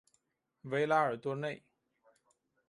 [0.63, 1.61] 维拉尔多内。